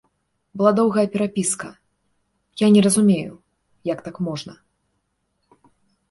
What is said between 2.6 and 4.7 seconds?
я не разумею, як так можна.